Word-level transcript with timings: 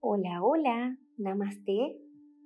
Hola, 0.00 0.44
hola, 0.44 0.96
namaste, 1.16 2.00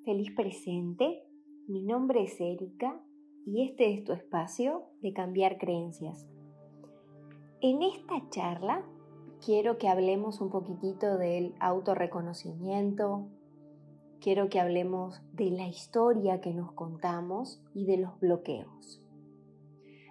feliz 0.07 0.33
presente. 0.35 1.23
Mi 1.69 1.83
nombre 1.83 2.23
es 2.23 2.41
Erika 2.41 2.99
y 3.45 3.69
este 3.69 3.93
es 3.93 4.05
tu 4.05 4.15
espacio 4.15 4.85
de 5.03 5.13
cambiar 5.13 5.59
creencias. 5.59 6.27
En 7.61 7.83
esta 7.83 8.27
charla 8.31 8.83
quiero 9.45 9.77
que 9.77 9.89
hablemos 9.89 10.41
un 10.41 10.49
poquitito 10.49 11.19
del 11.19 11.55
autorreconocimiento, 11.61 13.29
quiero 14.23 14.49
que 14.49 14.59
hablemos 14.59 15.21
de 15.35 15.51
la 15.51 15.69
historia 15.69 16.41
que 16.41 16.55
nos 16.55 16.73
contamos 16.73 17.63
y 17.75 17.85
de 17.85 17.99
los 17.99 18.19
bloqueos. 18.19 19.05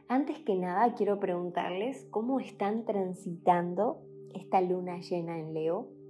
Antes 0.07 0.37
que 0.41 0.53
nada 0.53 0.93
quiero 0.93 1.19
preguntarles 1.19 2.05
cómo 2.11 2.39
están 2.39 2.85
transitando 2.85 4.03
esta 4.35 4.61
luna 4.61 4.99
llena 4.99 5.39
en 5.39 5.55
Leo 5.55 6.00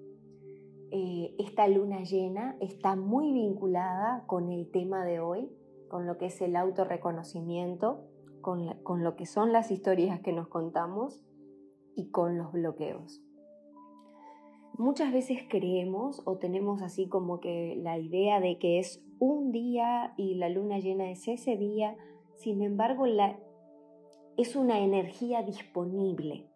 eh, 0.91 1.33
esta 1.39 1.69
luna 1.69 2.03
llena 2.03 2.57
está 2.59 2.97
muy 2.97 3.31
vinculada 3.31 4.25
con 4.27 4.51
el 4.51 4.69
tema 4.71 5.05
de 5.05 5.21
hoy, 5.21 5.49
con 5.87 6.05
lo 6.05 6.17
que 6.17 6.25
es 6.25 6.41
el 6.41 6.57
autorreconocimiento, 6.57 8.03
con, 8.41 8.77
con 8.83 9.01
lo 9.03 9.15
que 9.15 9.25
son 9.25 9.53
las 9.53 9.71
historias 9.71 10.19
que 10.19 10.33
nos 10.33 10.49
contamos 10.49 11.23
y 11.95 12.09
con 12.09 12.37
los 12.37 12.51
bloqueos. 12.51 13.23
Muchas 14.77 15.13
veces 15.13 15.39
creemos 15.49 16.21
o 16.25 16.37
tenemos 16.37 16.81
así 16.81 17.07
como 17.07 17.39
que 17.39 17.77
la 17.77 17.97
idea 17.97 18.41
de 18.41 18.57
que 18.59 18.79
es 18.79 19.01
un 19.17 19.51
día 19.51 20.13
y 20.17 20.35
la 20.35 20.49
luna 20.49 20.79
llena 20.79 21.09
es 21.09 21.25
ese 21.27 21.55
día, 21.55 21.95
sin 22.35 22.63
embargo 22.63 23.05
es 24.37 24.55
una 24.57 24.79
energía 24.79 25.43
disponible 25.43 26.50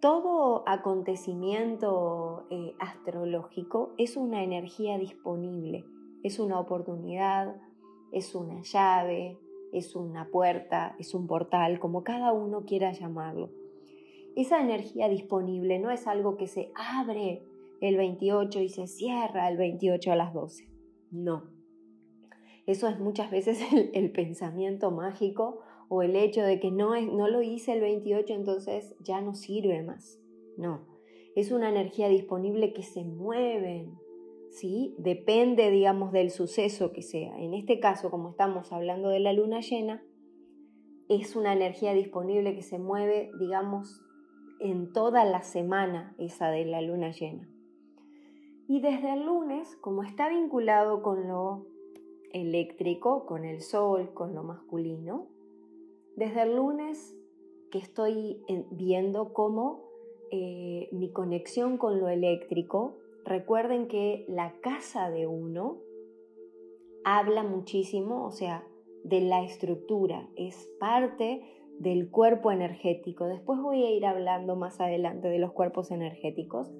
todo 0.00 0.64
acontecimiento 0.66 2.46
eh, 2.50 2.74
astrológico 2.78 3.92
es 3.98 4.16
una 4.16 4.42
energía 4.42 4.96
disponible, 4.98 5.84
es 6.22 6.38
una 6.38 6.58
oportunidad, 6.58 7.56
es 8.10 8.34
una 8.34 8.62
llave, 8.62 9.38
es 9.72 9.94
una 9.94 10.28
puerta, 10.30 10.96
es 10.98 11.14
un 11.14 11.26
portal, 11.26 11.78
como 11.78 12.02
cada 12.02 12.32
uno 12.32 12.64
quiera 12.64 12.92
llamarlo. 12.92 13.50
Esa 14.36 14.60
energía 14.60 15.08
disponible 15.08 15.78
no 15.78 15.90
es 15.90 16.06
algo 16.06 16.36
que 16.36 16.46
se 16.46 16.72
abre 16.74 17.42
el 17.80 17.96
28 17.96 18.60
y 18.60 18.68
se 18.68 18.86
cierra 18.86 19.48
el 19.48 19.58
28 19.58 20.12
a 20.12 20.16
las 20.16 20.32
12. 20.32 20.68
No. 21.10 21.44
Eso 22.66 22.88
es 22.88 22.98
muchas 22.98 23.30
veces 23.30 23.60
el 23.92 24.12
pensamiento 24.12 24.90
mágico 24.90 25.60
o 25.92 26.02
el 26.02 26.14
hecho 26.14 26.42
de 26.42 26.60
que 26.60 26.70
no, 26.70 26.98
no 27.00 27.26
lo 27.26 27.42
hice 27.42 27.72
el 27.72 27.80
28, 27.80 28.32
entonces 28.32 28.94
ya 29.00 29.20
no 29.20 29.34
sirve 29.34 29.82
más. 29.82 30.20
No, 30.56 30.86
es 31.34 31.50
una 31.50 31.68
energía 31.68 32.08
disponible 32.08 32.72
que 32.72 32.84
se 32.84 33.04
mueve, 33.04 33.90
¿sí? 34.50 34.94
Depende, 34.98 35.68
digamos, 35.72 36.12
del 36.12 36.30
suceso 36.30 36.92
que 36.92 37.02
sea. 37.02 37.36
En 37.40 37.54
este 37.54 37.80
caso, 37.80 38.08
como 38.08 38.30
estamos 38.30 38.72
hablando 38.72 39.08
de 39.08 39.18
la 39.18 39.32
luna 39.32 39.62
llena, 39.62 40.00
es 41.08 41.34
una 41.34 41.52
energía 41.52 41.92
disponible 41.92 42.54
que 42.54 42.62
se 42.62 42.78
mueve, 42.78 43.32
digamos, 43.40 44.00
en 44.60 44.92
toda 44.92 45.24
la 45.24 45.42
semana 45.42 46.14
esa 46.18 46.50
de 46.50 46.66
la 46.66 46.82
luna 46.82 47.10
llena. 47.10 47.48
Y 48.68 48.80
desde 48.80 49.12
el 49.14 49.26
lunes, 49.26 49.74
como 49.80 50.04
está 50.04 50.28
vinculado 50.28 51.02
con 51.02 51.26
lo 51.26 51.66
eléctrico, 52.32 53.26
con 53.26 53.44
el 53.44 53.60
sol, 53.60 54.14
con 54.14 54.36
lo 54.36 54.44
masculino, 54.44 55.26
desde 56.20 56.42
el 56.42 56.54
lunes 56.56 57.16
que 57.70 57.78
estoy 57.78 58.44
viendo 58.70 59.32
cómo 59.32 59.88
eh, 60.30 60.90
mi 60.92 61.10
conexión 61.12 61.78
con 61.78 61.98
lo 61.98 62.10
eléctrico, 62.10 62.98
recuerden 63.24 63.88
que 63.88 64.26
la 64.28 64.52
casa 64.60 65.10
de 65.10 65.26
uno 65.26 65.78
habla 67.04 67.42
muchísimo, 67.42 68.26
o 68.26 68.32
sea, 68.32 68.66
de 69.02 69.22
la 69.22 69.42
estructura, 69.42 70.28
es 70.36 70.70
parte 70.78 71.42
del 71.78 72.10
cuerpo 72.10 72.52
energético. 72.52 73.24
Después 73.24 73.58
voy 73.58 73.82
a 73.84 73.90
ir 73.90 74.04
hablando 74.04 74.56
más 74.56 74.78
adelante 74.78 75.28
de 75.28 75.38
los 75.38 75.52
cuerpos 75.52 75.90
energéticos, 75.90 76.70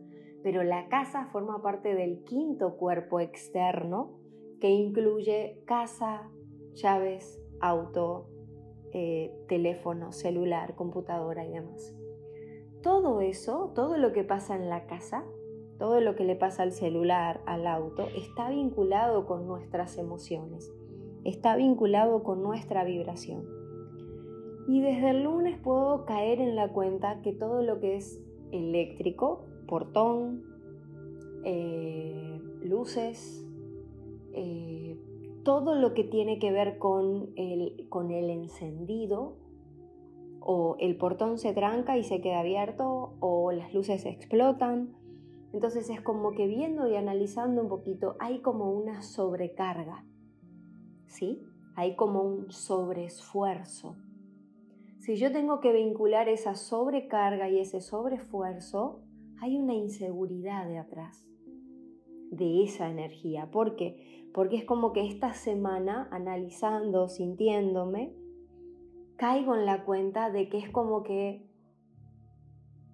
pero 0.42 0.64
la 0.64 0.88
casa 0.88 1.30
forma 1.32 1.62
parte 1.62 1.94
del 1.94 2.24
quinto 2.24 2.76
cuerpo 2.76 3.20
externo 3.20 4.18
que 4.60 4.68
incluye 4.68 5.62
casa, 5.64 6.30
llaves, 6.74 7.42
auto, 7.62 8.26
eh, 8.92 9.32
teléfono, 9.48 10.12
celular, 10.12 10.74
computadora 10.74 11.46
y 11.46 11.52
demás. 11.52 11.94
Todo 12.82 13.20
eso, 13.20 13.72
todo 13.74 13.98
lo 13.98 14.12
que 14.12 14.24
pasa 14.24 14.56
en 14.56 14.68
la 14.68 14.86
casa, 14.86 15.24
todo 15.78 16.00
lo 16.00 16.14
que 16.14 16.24
le 16.24 16.36
pasa 16.36 16.62
al 16.62 16.72
celular, 16.72 17.40
al 17.46 17.66
auto, 17.66 18.08
está 18.16 18.50
vinculado 18.50 19.26
con 19.26 19.46
nuestras 19.46 19.96
emociones, 19.98 20.72
está 21.24 21.56
vinculado 21.56 22.22
con 22.22 22.42
nuestra 22.42 22.84
vibración. 22.84 23.46
Y 24.68 24.80
desde 24.82 25.10
el 25.10 25.24
lunes 25.24 25.58
puedo 25.58 26.04
caer 26.04 26.40
en 26.40 26.56
la 26.56 26.72
cuenta 26.72 27.22
que 27.22 27.32
todo 27.32 27.62
lo 27.62 27.80
que 27.80 27.96
es 27.96 28.22
eléctrico, 28.50 29.46
portón, 29.66 30.42
eh, 31.44 32.40
luces, 32.62 33.46
eh, 34.32 34.96
todo 35.50 35.74
lo 35.74 35.94
que 35.94 36.04
tiene 36.04 36.38
que 36.38 36.52
ver 36.52 36.78
con 36.78 37.32
el, 37.34 37.88
con 37.88 38.12
el 38.12 38.30
encendido, 38.30 39.36
o 40.38 40.76
el 40.78 40.96
portón 40.96 41.38
se 41.38 41.52
tranca 41.52 41.98
y 41.98 42.04
se 42.04 42.20
queda 42.20 42.38
abierto, 42.38 43.16
o 43.18 43.50
las 43.50 43.74
luces 43.74 44.06
explotan. 44.06 44.94
Entonces 45.52 45.90
es 45.90 46.00
como 46.02 46.30
que 46.36 46.46
viendo 46.46 46.86
y 46.86 46.94
analizando 46.94 47.62
un 47.62 47.68
poquito, 47.68 48.14
hay 48.20 48.42
como 48.42 48.70
una 48.70 49.02
sobrecarga, 49.02 50.04
¿sí? 51.08 51.42
Hay 51.74 51.96
como 51.96 52.22
un 52.22 52.52
sobreesfuerzo. 52.52 53.96
Si 55.00 55.16
yo 55.16 55.32
tengo 55.32 55.58
que 55.58 55.72
vincular 55.72 56.28
esa 56.28 56.54
sobrecarga 56.54 57.50
y 57.50 57.58
ese 57.58 57.80
sobreesfuerzo, 57.80 59.00
hay 59.40 59.56
una 59.56 59.74
inseguridad 59.74 60.68
de 60.68 60.78
atrás 60.78 61.26
de 62.30 62.64
esa 62.64 62.88
energía. 62.88 63.50
¿Por 63.50 63.76
qué? 63.76 64.20
porque 64.32 64.56
es 64.56 64.64
como 64.64 64.92
que 64.92 65.06
esta 65.06 65.34
semana, 65.34 66.08
analizando, 66.10 67.08
sintiéndome, 67.08 68.14
caigo 69.16 69.54
en 69.54 69.66
la 69.66 69.84
cuenta 69.84 70.30
de 70.30 70.48
que 70.48 70.58
es 70.58 70.70
como 70.70 71.02
que 71.02 71.46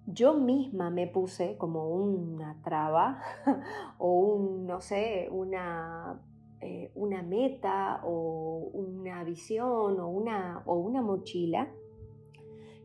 yo 0.07 0.33
misma 0.33 0.89
me 0.89 1.07
puse 1.07 1.57
como 1.57 1.89
una 1.89 2.61
traba 2.63 3.21
o 3.97 4.19
un, 4.19 4.65
no 4.65 4.81
sé, 4.81 5.29
una, 5.31 6.21
eh, 6.61 6.91
una 6.95 7.21
meta 7.21 8.01
o 8.03 8.69
una 8.73 9.23
visión 9.23 9.99
o 9.99 10.07
una, 10.07 10.63
o 10.65 10.75
una 10.75 11.01
mochila 11.01 11.69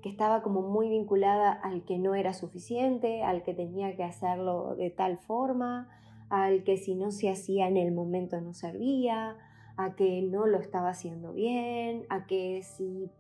que 0.03 0.09
estaba 0.09 0.43
como 0.43 0.63
muy 0.63 0.89
vinculada 0.89 1.53
al 1.53 1.85
que 1.85 1.97
no 1.97 2.17
era 2.17 2.33
suficiente, 2.33 3.23
al 3.23 3.45
que 3.45 3.55
tenía 3.55 3.95
que 3.97 4.03
hacerlo 4.03 4.75
de 4.75 4.91
tal 4.91 5.19
forma, 5.19 5.89
al 6.33 6.65
que 6.65 6.79
si 6.79 6.95
no 6.95 7.11
se 7.11 7.29
hacía 7.29 7.69
en 7.69 7.77
el 7.77 7.93
momento 7.93 8.41
no 8.41 8.55
servía, 8.55 9.37
a 9.77 9.95
que 9.97 10.23
no 10.23 10.47
lo 10.47 10.61
estaba 10.61 10.89
haciendo 10.89 11.35
bien, 11.35 12.07
a 12.09 12.27
que 12.27 12.63
si 12.63 13.11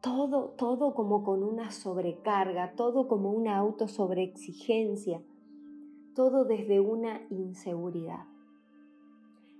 todo, 0.00 0.54
todo 0.56 0.94
como 0.94 1.24
con 1.24 1.42
una 1.42 1.70
sobrecarga, 1.70 2.72
todo 2.74 3.06
como 3.06 3.32
una 3.32 3.58
auto 3.58 3.86
sobreexigencia, 3.86 5.20
todo 6.14 6.46
desde 6.46 6.80
una 6.80 7.20
inseguridad. 7.28 8.24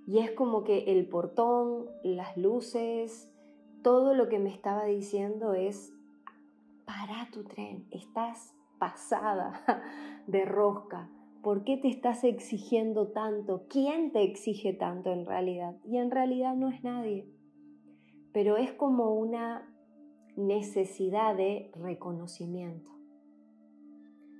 Y 0.06 0.20
es 0.20 0.30
como 0.30 0.64
que 0.64 0.84
el 0.92 1.06
portón, 1.06 1.90
las 2.02 2.38
luces, 2.38 3.30
todo 3.82 4.14
lo 4.14 4.30
que 4.30 4.38
me 4.38 4.48
estaba 4.48 4.86
diciendo 4.86 5.52
es, 5.52 5.92
para 6.86 7.30
tu 7.30 7.44
tren, 7.44 7.86
estás 7.90 8.54
pasada 8.78 9.62
de 10.26 10.46
rosca, 10.46 11.10
¿Por 11.42 11.64
qué 11.64 11.76
te 11.76 11.88
estás 11.88 12.22
exigiendo 12.22 13.08
tanto? 13.08 13.66
¿Quién 13.68 14.12
te 14.12 14.22
exige 14.22 14.72
tanto 14.74 15.10
en 15.10 15.26
realidad? 15.26 15.76
Y 15.84 15.96
en 15.96 16.12
realidad 16.12 16.54
no 16.54 16.68
es 16.68 16.84
nadie. 16.84 17.28
Pero 18.32 18.56
es 18.56 18.72
como 18.72 19.14
una 19.14 19.68
necesidad 20.36 21.36
de 21.36 21.72
reconocimiento, 21.74 22.90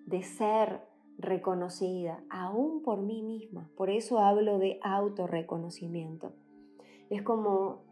de 0.06 0.22
ser 0.22 0.82
reconocida, 1.19 2.22
aún 2.31 2.82
por 2.82 3.02
mí 3.02 3.22
misma. 3.22 3.69
Por 3.76 3.90
eso 3.90 4.20
hablo 4.20 4.58
de 4.58 4.78
autorreconocimiento. 4.82 6.32
Es 7.10 7.22
como 7.22 7.82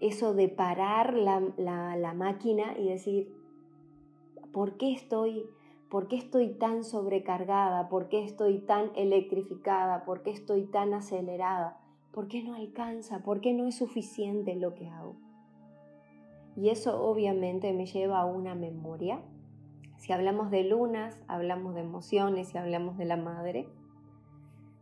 eso 0.00 0.34
de 0.34 0.48
parar 0.48 1.14
la, 1.14 1.40
la 1.56 2.14
máquina 2.14 2.76
y 2.76 2.88
decir, 2.88 3.32
¿por 4.52 4.76
qué 4.76 4.92
estoy 4.92 5.44
¿Por 5.90 6.08
qué 6.08 6.16
estoy 6.16 6.54
tan 6.54 6.82
sobrecargada? 6.82 7.88
¿Por 7.88 8.08
qué 8.08 8.24
estoy 8.24 8.58
tan 8.58 8.90
electrificada? 8.96 10.04
¿Por 10.04 10.22
qué 10.22 10.30
estoy 10.30 10.64
tan 10.64 10.94
acelerada? 10.94 11.80
¿Por 12.12 12.26
qué 12.26 12.42
no 12.42 12.54
alcanza? 12.54 13.22
¿Por 13.22 13.40
qué 13.40 13.52
no 13.52 13.66
es 13.66 13.76
suficiente 13.76 14.56
lo 14.56 14.74
que 14.74 14.88
hago? 14.88 15.16
Y 16.56 16.70
eso 16.70 17.02
obviamente 17.02 17.72
me 17.72 17.86
lleva 17.86 18.20
a 18.20 18.26
una 18.26 18.54
memoria. 18.54 19.20
Si 19.98 20.12
hablamos 20.12 20.50
de 20.50 20.64
lunas, 20.64 21.20
hablamos 21.28 21.74
de 21.74 21.82
emociones, 21.82 22.48
si 22.48 22.58
hablamos 22.58 22.96
de 22.96 23.04
la 23.04 23.16
madre. 23.16 23.68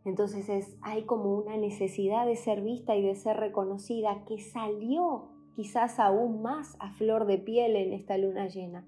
Entonces 0.04 0.48
es, 0.48 0.76
hay 0.82 1.04
como 1.04 1.34
una 1.34 1.56
necesidad 1.56 2.26
de 2.26 2.36
ser 2.36 2.62
vista 2.62 2.96
y 2.96 3.02
de 3.02 3.14
ser 3.14 3.36
reconocida 3.36 4.24
que 4.26 4.38
salió 4.38 5.28
quizás 5.54 5.98
aún 5.98 6.42
más 6.42 6.76
a 6.78 6.92
flor 6.92 7.26
de 7.26 7.38
piel 7.38 7.76
en 7.76 7.92
esta 7.92 8.18
luna 8.18 8.46
llena, 8.48 8.86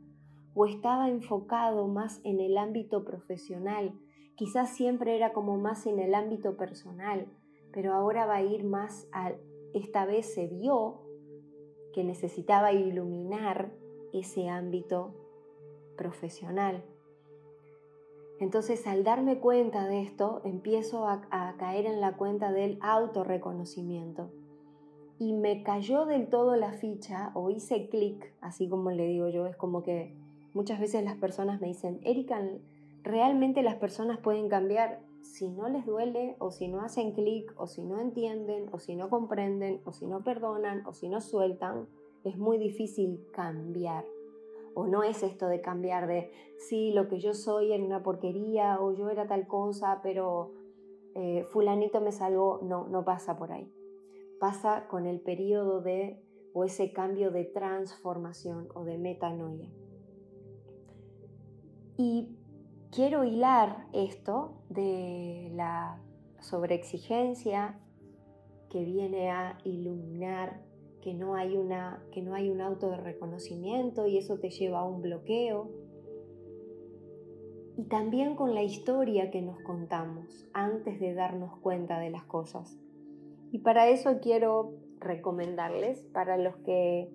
o 0.56 0.64
estaba 0.64 1.10
enfocado 1.10 1.86
más 1.86 2.20
en 2.24 2.40
el 2.40 2.56
ámbito 2.56 3.04
profesional, 3.04 3.92
quizás 4.36 4.74
siempre 4.74 5.14
era 5.14 5.34
como 5.34 5.58
más 5.58 5.86
en 5.86 5.98
el 5.98 6.14
ámbito 6.14 6.56
personal, 6.56 7.28
pero 7.72 7.92
ahora 7.92 8.24
va 8.24 8.36
a 8.36 8.42
ir 8.42 8.64
más 8.64 9.06
a, 9.12 9.32
esta 9.74 10.06
vez 10.06 10.32
se 10.32 10.46
vio 10.46 11.02
que 11.92 12.04
necesitaba 12.04 12.72
iluminar 12.72 13.70
ese 14.14 14.48
ámbito 14.48 15.14
profesional. 15.94 16.82
Entonces 18.40 18.86
al 18.86 19.04
darme 19.04 19.38
cuenta 19.40 19.86
de 19.86 20.00
esto, 20.00 20.40
empiezo 20.44 21.06
a, 21.06 21.54
caer 21.58 21.84
en 21.84 22.00
la 22.00 22.16
cuenta 22.16 22.50
del 22.50 22.78
autorreconocimiento. 22.80 24.30
Y 25.18 25.34
me 25.34 25.62
cayó 25.62 26.06
del 26.06 26.28
todo 26.28 26.56
la 26.56 26.72
ficha 26.72 27.30
o 27.34 27.50
hice 27.50 27.88
clic, 27.90 28.34
así 28.40 28.68
como 28.68 28.90
le 28.90 29.06
digo 29.06 29.28
yo, 29.28 29.46
es 29.46 29.56
como 29.56 29.82
que 29.82 30.14
muchas 30.56 30.80
veces 30.80 31.04
las 31.04 31.16
personas 31.16 31.60
me 31.60 31.68
dicen, 31.68 32.00
Erika, 32.02 32.42
realmente 33.02 33.62
las 33.62 33.76
personas 33.76 34.18
pueden 34.18 34.48
cambiar 34.48 35.00
si 35.20 35.48
no 35.50 35.68
les 35.68 35.84
duele 35.84 36.34
o 36.38 36.50
si 36.50 36.66
no 36.66 36.80
hacen 36.80 37.12
clic 37.12 37.52
o 37.56 37.66
si 37.66 37.84
no 37.84 38.00
entienden 38.00 38.68
o 38.72 38.78
si 38.78 38.96
no 38.96 39.10
comprenden 39.10 39.82
o 39.84 39.92
si 39.92 40.06
no 40.06 40.24
perdonan 40.24 40.84
o 40.86 40.94
si 40.94 41.08
no 41.08 41.20
sueltan, 41.20 41.86
es 42.24 42.38
muy 42.38 42.56
difícil 42.56 43.26
cambiar 43.32 44.04
o 44.74 44.86
no 44.86 45.02
es 45.02 45.22
esto 45.22 45.46
de 45.46 45.60
cambiar 45.60 46.06
de, 46.06 46.30
sí, 46.58 46.92
lo 46.92 47.08
que 47.08 47.20
yo 47.20 47.34
soy 47.34 47.72
era 47.72 47.84
una 47.84 48.02
porquería 48.02 48.80
o 48.80 48.92
yo 48.92 49.10
era 49.10 49.26
tal 49.26 49.46
cosa, 49.46 50.00
pero 50.02 50.52
eh, 51.14 51.44
fulanito 51.44 52.00
me 52.00 52.12
salvó, 52.12 52.60
no, 52.62 52.86
no 52.88 53.04
pasa 53.04 53.36
por 53.36 53.52
ahí. 53.52 53.70
Pasa 54.38 54.86
con 54.88 55.06
el 55.06 55.20
periodo 55.20 55.80
de, 55.80 56.22
o 56.52 56.64
ese 56.64 56.92
cambio 56.92 57.30
de 57.30 57.44
transformación 57.44 58.68
o 58.74 58.84
de 58.84 58.98
metanoia. 58.98 59.70
Y 61.96 62.36
quiero 62.90 63.24
hilar 63.24 63.86
esto 63.92 64.62
de 64.68 65.50
la 65.54 66.00
sobreexigencia 66.40 67.78
que 68.70 68.84
viene 68.84 69.30
a 69.30 69.58
iluminar 69.64 70.60
que 71.00 71.14
no 71.14 71.36
hay, 71.36 71.56
una, 71.56 72.02
que 72.10 72.20
no 72.20 72.34
hay 72.34 72.50
un 72.50 72.60
auto 72.60 72.90
de 72.90 72.96
reconocimiento 72.96 74.06
y 74.06 74.18
eso 74.18 74.38
te 74.38 74.50
lleva 74.50 74.80
a 74.80 74.84
un 74.84 75.02
bloqueo. 75.02 75.70
Y 77.76 77.84
también 77.84 78.34
con 78.34 78.54
la 78.54 78.62
historia 78.62 79.30
que 79.30 79.40
nos 79.40 79.60
contamos 79.60 80.48
antes 80.52 80.98
de 80.98 81.14
darnos 81.14 81.58
cuenta 81.58 82.00
de 82.00 82.10
las 82.10 82.24
cosas. 82.24 82.76
Y 83.52 83.58
para 83.58 83.88
eso 83.88 84.18
quiero 84.20 84.74
recomendarles, 84.98 86.02
para 86.12 86.36
los 86.38 86.56
que 86.56 87.10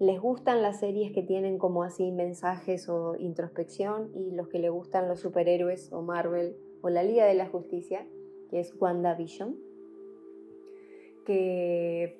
les 0.00 0.18
gustan 0.18 0.62
las 0.62 0.80
series 0.80 1.12
que 1.12 1.22
tienen 1.22 1.58
como 1.58 1.82
así 1.82 2.10
mensajes 2.10 2.88
o 2.88 3.16
introspección 3.16 4.10
y 4.14 4.30
los 4.30 4.48
que 4.48 4.58
les 4.58 4.70
gustan 4.70 5.06
los 5.08 5.20
superhéroes 5.20 5.92
o 5.92 6.00
Marvel 6.00 6.56
o 6.80 6.88
la 6.88 7.02
Liga 7.02 7.26
de 7.26 7.34
la 7.34 7.46
Justicia, 7.46 8.06
que 8.48 8.60
es 8.60 8.74
WandaVision, 8.80 9.58
que 11.26 12.18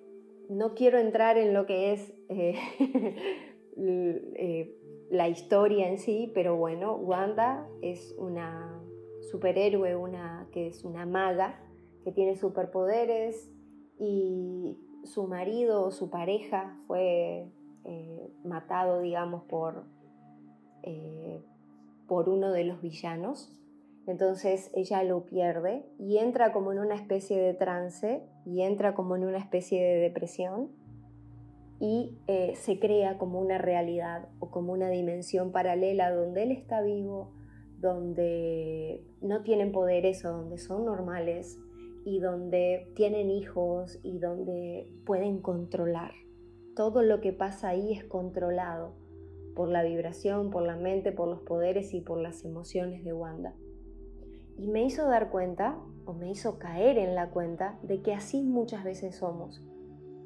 no 0.51 0.75
quiero 0.75 0.99
entrar 0.99 1.39
en 1.39 1.55
lo 1.55 1.65
que 1.65 1.95
es 1.95 2.13
eh, 2.29 2.55
eh, 3.79 4.77
la 5.11 5.31
historia 5.31 5.89
en 5.89 5.97
sí, 5.97 6.31
pero 6.35 6.57
bueno, 6.57 6.97
Wanda 6.97 7.67
es 7.81 8.15
una 8.19 8.79
superhéroe, 9.31 9.97
una, 9.97 10.47
que 10.53 10.67
es 10.67 10.85
una 10.85 11.07
maga, 11.07 11.67
que 12.05 12.13
tiene 12.13 12.37
superpoderes 12.37 13.51
y 13.99 14.77
su 15.05 15.27
marido 15.27 15.83
o 15.87 15.91
su 15.91 16.11
pareja 16.11 16.79
fue 16.87 17.51
eh, 17.85 18.33
matado, 18.45 19.01
digamos, 19.01 19.45
por, 19.45 19.85
por 22.07 22.29
uno 22.29 22.53
de 22.53 22.65
los 22.65 22.81
villanos 22.81 23.61
entonces 24.11 24.71
ella 24.75 25.05
lo 25.05 25.25
pierde 25.25 25.85
y 25.99 26.19
entra 26.19 26.53
como 26.53 26.73
en 26.73 26.79
una 26.79 26.95
especie 26.95 27.41
de 27.41 27.55
trance 27.55 28.25
y 28.45 28.63
entra 28.63 28.95
como 28.95 29.15
en 29.15 29.25
una 29.25 29.39
especie 29.39 29.83
de 29.83 30.01
depresión 30.01 30.71
y 31.79 32.19
eh, 32.27 32.55
se 32.57 32.79
crea 32.79 33.19
como 33.19 33.41
una 33.41 33.59
realidad 33.59 34.29
o 34.41 34.51
como 34.51 34.73
una 34.73 34.91
dimensión 34.91 35.53
paralela 35.53 36.11
donde 36.11 36.43
él 36.43 36.51
está 36.51 36.83
vivo, 36.83 37.33
donde 37.79 39.05
no 39.23 39.43
tienen 39.43 39.71
poderes 39.71 40.25
o 40.25 40.33
donde 40.33 40.59
son 40.59 40.87
normales 40.87 41.59
y 42.05 42.19
donde 42.19 42.91
tienen 42.97 43.31
hijos 43.31 44.01
y 44.03 44.19
donde 44.19 44.89
pueden 45.07 45.41
controlar. 45.41 46.11
Todo 46.81 47.03
lo 47.03 47.21
que 47.21 47.35
pasa 47.35 47.69
ahí 47.69 47.93
es 47.93 48.05
controlado 48.05 48.95
por 49.55 49.69
la 49.69 49.83
vibración, 49.83 50.51
por 50.51 50.63
la 50.63 50.77
mente, 50.77 51.13
por 51.13 51.29
los 51.29 51.43
poderes 51.43 51.93
y 51.93 52.01
por 52.01 52.19
las 52.19 52.43
emociones 52.43 53.05
de 53.05 53.13
Wanda. 53.13 53.55
Y 54.57 54.67
me 54.67 54.83
hizo 54.83 55.07
dar 55.07 55.29
cuenta, 55.29 55.79
o 56.07 56.15
me 56.15 56.31
hizo 56.31 56.59
caer 56.59 56.97
en 56.97 57.15
la 57.15 57.29
cuenta, 57.29 57.79
de 57.83 58.01
que 58.01 58.15
así 58.15 58.41
muchas 58.41 58.83
veces 58.83 59.17
somos, 59.17 59.63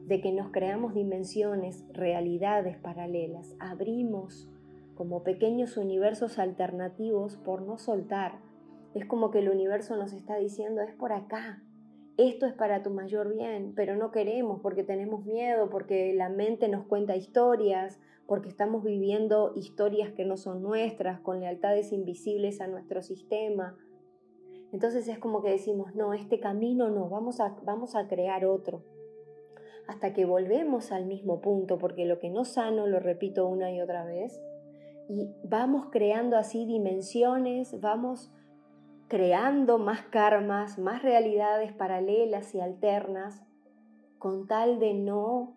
de 0.07 0.21
que 0.21 0.31
nos 0.31 0.53
creamos 0.53 0.95
dimensiones, 0.95 1.85
realidades 1.93 2.77
paralelas, 2.77 3.57
abrimos 3.59 4.49
como 4.95 5.25
pequeños 5.25 5.77
universos 5.77 6.39
alternativos 6.39 7.37
por 7.37 7.63
no 7.63 7.79
soltar. 7.79 8.39
Es 8.95 9.07
como 9.07 9.33
que 9.33 9.41
el 9.41 9.49
universo 9.49 9.97
nos 9.97 10.13
está 10.13 10.37
diciendo, 10.37 10.83
es 10.83 10.95
por 10.95 11.13
acá, 11.13 11.64
esto 12.17 12.47
es 12.47 12.55
para 12.55 12.83
tu 12.83 12.91
mayor 12.91 13.35
bien, 13.35 13.73
pero 13.75 13.97
no 13.97 14.11
queremos 14.11 14.61
porque 14.61 14.85
tenemos 14.85 15.25
miedo, 15.25 15.69
porque 15.71 16.13
la 16.15 16.29
mente 16.29 16.69
nos 16.69 16.87
cuenta 16.87 17.17
historias, 17.17 18.01
porque 18.27 18.49
estamos 18.49 18.85
viviendo 18.85 19.53
historias 19.57 20.13
que 20.13 20.25
no 20.25 20.37
son 20.37 20.63
nuestras, 20.63 21.21
con 21.21 21.41
lealtades 21.41 21.93
invisibles 21.93 22.61
a 22.61 22.69
nuestro 22.69 23.03
sistema, 23.03 23.77
entonces 24.75 25.07
es 25.07 25.21
como 25.21 25.41
que 25.41 25.51
decimos, 25.51 25.95
no, 25.95 26.15
este 26.15 26.41
camino 26.41 26.91
no, 26.91 27.09
vamos 27.09 27.39
a, 27.39 27.57
vamos 27.63 27.95
a 27.95 28.09
crear 28.09 28.45
otro. 28.45 28.83
Hasta 29.87 30.13
que 30.13 30.25
volvemos 30.25 30.91
al 30.91 31.07
mismo 31.07 31.41
punto, 31.41 31.79
porque 31.79 32.07
lo 32.07 32.19
que 32.19 32.29
no 32.29 32.45
sano, 32.45 32.89
lo 32.89 32.99
repito 32.99 33.47
una 33.47 33.71
y 33.71 33.81
otra 33.81 34.05
vez, 34.05 34.43
y 35.09 35.29
vamos 35.45 35.91
creando 35.93 36.37
así 36.37 36.67
dimensiones, 36.67 37.81
vamos 37.81 38.33
creando 39.09 39.79
más 39.79 40.03
karmas, 40.03 40.79
más 40.79 41.03
realidades 41.03 41.73
paralelas 41.73 42.55
y 42.55 42.61
alternas, 42.61 43.45
con 44.19 44.47
tal 44.47 44.79
de 44.79 44.95
no 44.95 45.57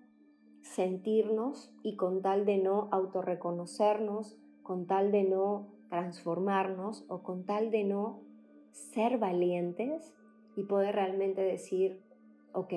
sentirnos 0.61 1.73
y 1.83 1.95
con 1.95 2.21
tal 2.21 2.45
de 2.45 2.57
no 2.57 2.89
autorreconocernos, 2.91 4.37
con 4.63 4.85
tal 4.85 5.11
de 5.11 5.23
no 5.23 5.67
transformarnos 5.89 7.05
o 7.07 7.23
con 7.23 7.45
tal 7.45 7.71
de 7.71 7.83
no 7.85 8.19
ser 8.71 9.17
valientes 9.17 10.13
y 10.55 10.63
poder 10.63 10.95
realmente 10.95 11.41
decir, 11.41 12.01
ok, 12.53 12.73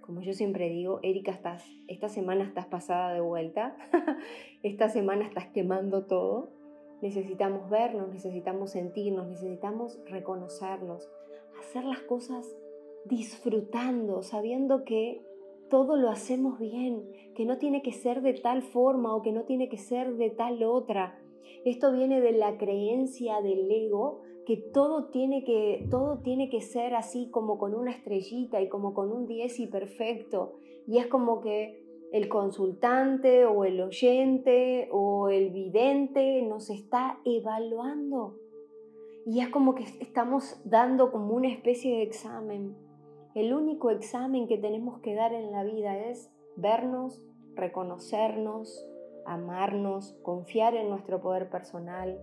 como 0.00 0.22
yo 0.22 0.34
siempre 0.34 0.68
digo, 0.68 1.00
Erika, 1.02 1.32
estás, 1.32 1.64
esta 1.88 2.08
semana 2.08 2.44
estás 2.44 2.66
pasada 2.66 3.12
de 3.12 3.20
vuelta, 3.20 3.76
esta 4.62 4.88
semana 4.88 5.24
estás 5.24 5.46
quemando 5.48 6.06
todo, 6.06 6.50
necesitamos 7.02 7.68
vernos, 7.70 8.08
necesitamos 8.08 8.70
sentirnos, 8.70 9.28
necesitamos 9.28 9.98
reconocernos, 10.06 11.10
hacer 11.60 11.84
las 11.84 12.00
cosas 12.00 12.46
disfrutando, 13.04 14.22
sabiendo 14.22 14.84
que 14.84 15.24
todo 15.68 15.96
lo 15.96 16.10
hacemos 16.10 16.58
bien, 16.58 17.04
que 17.34 17.44
no 17.44 17.58
tiene 17.58 17.82
que 17.82 17.92
ser 17.92 18.22
de 18.22 18.34
tal 18.34 18.62
forma 18.62 19.14
o 19.14 19.22
que 19.22 19.32
no 19.32 19.44
tiene 19.44 19.68
que 19.68 19.78
ser 19.78 20.14
de 20.16 20.30
tal 20.30 20.62
otra. 20.62 21.20
Esto 21.64 21.92
viene 21.92 22.20
de 22.20 22.32
la 22.32 22.56
creencia 22.58 23.40
del 23.40 23.70
ego 23.70 24.22
que 24.46 24.56
todo 24.56 25.06
tiene 25.06 25.42
que, 25.44 25.86
todo 25.90 26.18
tiene 26.18 26.48
que 26.48 26.60
ser 26.60 26.94
así 26.94 27.28
como 27.30 27.58
con 27.58 27.74
una 27.74 27.90
estrellita 27.90 28.62
y 28.62 28.68
como 28.68 28.94
con 28.94 29.12
un 29.12 29.26
10 29.26 29.58
y 29.58 29.66
perfecto. 29.66 30.54
Y 30.86 30.98
es 30.98 31.08
como 31.08 31.40
que 31.40 31.84
el 32.12 32.28
consultante 32.28 33.44
o 33.44 33.64
el 33.64 33.80
oyente 33.80 34.88
o 34.92 35.28
el 35.28 35.50
vidente 35.50 36.42
nos 36.42 36.70
está 36.70 37.18
evaluando. 37.24 38.36
Y 39.26 39.40
es 39.40 39.48
como 39.48 39.74
que 39.74 39.84
estamos 40.00 40.60
dando 40.64 41.10
como 41.10 41.34
una 41.34 41.48
especie 41.48 41.96
de 41.96 42.02
examen. 42.02 42.76
El 43.34 43.52
único 43.52 43.90
examen 43.90 44.46
que 44.46 44.56
tenemos 44.56 45.00
que 45.00 45.14
dar 45.14 45.32
en 45.32 45.52
la 45.52 45.64
vida 45.64 45.98
es 45.98 46.30
vernos, 46.56 47.22
reconocernos, 47.54 48.86
amarnos, 49.26 50.16
confiar 50.22 50.74
en 50.74 50.88
nuestro 50.88 51.20
poder 51.20 51.50
personal, 51.50 52.18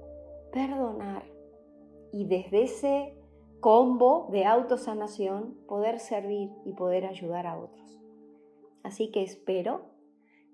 perdonar 0.52 1.24
y 2.12 2.26
desde 2.26 2.64
ese 2.64 3.18
combo 3.60 4.28
de 4.32 4.46
autosanación 4.46 5.58
poder 5.68 6.00
servir 6.00 6.52
y 6.66 6.74
poder 6.74 7.06
ayudar 7.06 7.48
a 7.48 7.58
otros. 7.58 8.03
Así 8.84 9.12
que 9.12 9.24
espero 9.24 9.86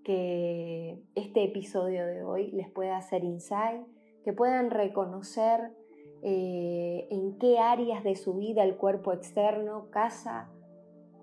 que 0.03 1.01
este 1.15 1.43
episodio 1.43 2.05
de 2.05 2.23
hoy 2.23 2.51
les 2.51 2.69
pueda 2.69 2.97
hacer 2.97 3.23
insight, 3.23 3.85
que 4.23 4.33
puedan 4.33 4.69
reconocer 4.71 5.71
eh, 6.21 7.07
en 7.09 7.37
qué 7.37 7.59
áreas 7.59 8.03
de 8.03 8.15
su 8.15 8.35
vida 8.35 8.63
el 8.63 8.77
cuerpo 8.77 9.13
externo, 9.13 9.89
casa, 9.89 10.49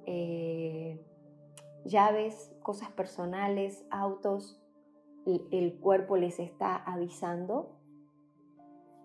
eh, 0.07 1.01
llaves, 1.85 2.55
cosas 2.63 2.91
personales, 2.91 3.87
autos, 3.91 4.61
el 5.51 5.75
cuerpo 5.81 6.17
les 6.17 6.39
está 6.39 6.77
avisando 6.77 7.77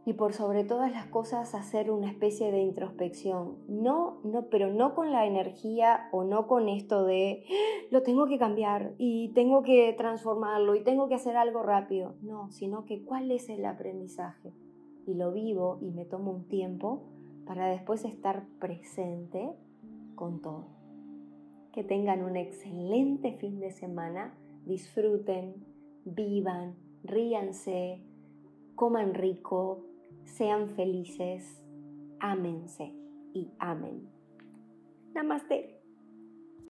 y 0.05 0.13
por 0.13 0.33
sobre 0.33 0.63
todas 0.63 0.91
las 0.91 1.05
cosas 1.07 1.53
hacer 1.53 1.91
una 1.91 2.09
especie 2.09 2.51
de 2.51 2.61
introspección. 2.61 3.57
No, 3.67 4.19
no, 4.23 4.47
pero 4.47 4.73
no 4.73 4.95
con 4.95 5.11
la 5.11 5.27
energía 5.27 6.09
o 6.11 6.23
no 6.23 6.47
con 6.47 6.69
esto 6.69 7.05
de 7.05 7.43
¡Ah! 7.47 7.87
lo 7.91 8.01
tengo 8.01 8.25
que 8.25 8.39
cambiar 8.39 8.93
y 8.97 9.29
tengo 9.29 9.61
que 9.61 9.93
transformarlo 9.93 10.75
y 10.75 10.83
tengo 10.83 11.07
que 11.07 11.15
hacer 11.15 11.37
algo 11.37 11.61
rápido. 11.61 12.15
No, 12.21 12.51
sino 12.51 12.85
que 12.85 13.03
cuál 13.03 13.29
es 13.31 13.49
el 13.49 13.63
aprendizaje. 13.65 14.53
Y 15.05 15.13
lo 15.13 15.31
vivo 15.31 15.77
y 15.81 15.91
me 15.91 16.05
tomo 16.05 16.31
un 16.31 16.47
tiempo 16.47 17.03
para 17.45 17.67
después 17.67 18.03
estar 18.05 18.45
presente 18.59 19.53
con 20.15 20.41
todo. 20.41 20.65
Que 21.73 21.83
tengan 21.83 22.23
un 22.23 22.37
excelente 22.37 23.33
fin 23.33 23.59
de 23.59 23.71
semana, 23.71 24.33
disfruten, 24.65 25.55
vivan, 26.05 26.75
ríanse, 27.03 28.01
coman 28.75 29.13
rico, 29.13 29.85
sean 30.25 30.69
felices, 30.69 31.63
ámense 32.19 32.93
y 33.33 33.51
amen. 33.59 34.09
Namaste. 35.13 35.80